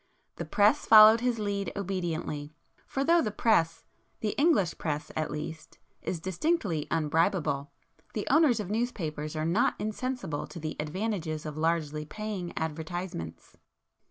[0.37, 7.69] The press followed his 'lead' obediently,—for though the press,—the English press at least,—is distinctly unbribable,
[8.15, 13.57] the owners of newspapers are not insensible to the advantages of largely paying advertisements.